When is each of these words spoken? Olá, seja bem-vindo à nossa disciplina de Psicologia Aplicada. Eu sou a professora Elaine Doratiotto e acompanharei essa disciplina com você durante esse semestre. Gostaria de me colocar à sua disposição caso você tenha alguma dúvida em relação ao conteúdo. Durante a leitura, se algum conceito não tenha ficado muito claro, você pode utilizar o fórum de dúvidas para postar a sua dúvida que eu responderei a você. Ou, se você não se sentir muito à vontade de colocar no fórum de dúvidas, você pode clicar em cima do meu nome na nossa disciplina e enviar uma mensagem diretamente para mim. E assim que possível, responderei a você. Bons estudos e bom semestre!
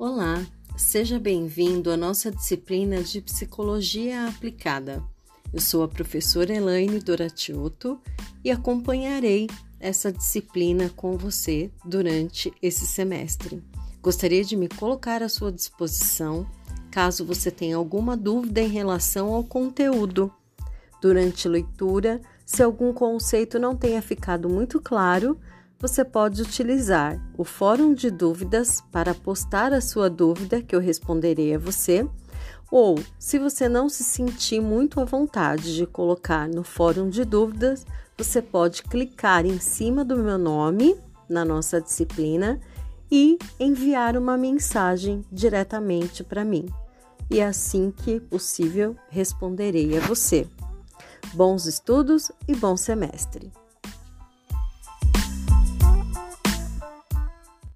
Olá, 0.00 0.46
seja 0.76 1.18
bem-vindo 1.18 1.90
à 1.90 1.96
nossa 1.96 2.30
disciplina 2.30 3.02
de 3.02 3.20
Psicologia 3.20 4.28
Aplicada. 4.28 5.02
Eu 5.52 5.60
sou 5.60 5.82
a 5.82 5.88
professora 5.88 6.54
Elaine 6.54 7.00
Doratiotto 7.00 8.00
e 8.44 8.50
acompanharei 8.52 9.48
essa 9.80 10.12
disciplina 10.12 10.88
com 10.94 11.18
você 11.18 11.72
durante 11.84 12.54
esse 12.62 12.86
semestre. 12.86 13.60
Gostaria 14.00 14.44
de 14.44 14.54
me 14.54 14.68
colocar 14.68 15.20
à 15.20 15.28
sua 15.28 15.50
disposição 15.50 16.46
caso 16.92 17.24
você 17.24 17.50
tenha 17.50 17.74
alguma 17.74 18.16
dúvida 18.16 18.60
em 18.60 18.68
relação 18.68 19.34
ao 19.34 19.42
conteúdo. 19.42 20.32
Durante 21.02 21.48
a 21.48 21.50
leitura, 21.50 22.22
se 22.46 22.62
algum 22.62 22.92
conceito 22.92 23.58
não 23.58 23.74
tenha 23.74 24.00
ficado 24.00 24.48
muito 24.48 24.80
claro, 24.80 25.40
você 25.80 26.04
pode 26.04 26.42
utilizar 26.42 27.20
o 27.36 27.44
fórum 27.44 27.94
de 27.94 28.10
dúvidas 28.10 28.82
para 28.90 29.14
postar 29.14 29.72
a 29.72 29.80
sua 29.80 30.10
dúvida 30.10 30.60
que 30.60 30.74
eu 30.74 30.80
responderei 30.80 31.54
a 31.54 31.58
você. 31.58 32.08
Ou, 32.70 32.98
se 33.18 33.38
você 33.38 33.68
não 33.68 33.88
se 33.88 34.02
sentir 34.02 34.60
muito 34.60 35.00
à 35.00 35.04
vontade 35.04 35.74
de 35.74 35.86
colocar 35.86 36.48
no 36.48 36.64
fórum 36.64 37.08
de 37.08 37.24
dúvidas, 37.24 37.86
você 38.16 38.42
pode 38.42 38.82
clicar 38.82 39.46
em 39.46 39.60
cima 39.60 40.04
do 40.04 40.16
meu 40.16 40.36
nome 40.36 40.96
na 41.28 41.44
nossa 41.44 41.80
disciplina 41.80 42.60
e 43.10 43.38
enviar 43.58 44.16
uma 44.16 44.36
mensagem 44.36 45.24
diretamente 45.30 46.24
para 46.24 46.44
mim. 46.44 46.66
E 47.30 47.40
assim 47.40 47.90
que 47.90 48.18
possível, 48.18 48.96
responderei 49.08 49.96
a 49.96 50.00
você. 50.00 50.46
Bons 51.34 51.66
estudos 51.66 52.32
e 52.46 52.54
bom 52.54 52.76
semestre! 52.76 53.52